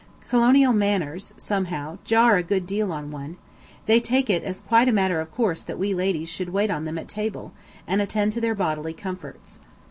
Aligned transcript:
Colonial 0.27 0.73
manners, 0.73 1.31
somehow, 1.37 1.99
jar 2.03 2.35
a 2.35 2.41
good 2.41 2.65
deal 2.65 2.91
on 2.91 3.11
one; 3.11 3.37
they 3.85 3.99
take 3.99 4.31
it 4.31 4.39
quite 4.67 4.87
as 4.87 4.91
a 4.91 4.95
matter 4.95 5.19
of 5.21 5.29
course 5.31 5.61
that 5.61 5.77
we 5.77 5.93
ladies 5.93 6.27
should 6.27 6.49
wait 6.49 6.71
on 6.71 6.85
them 6.85 6.97
at 6.97 7.07
table, 7.07 7.53
and 7.85 8.01
attend 8.01 8.33
to 8.33 8.41
their 8.41 8.55
bodily 8.55 8.93
comforts. 8.95 9.59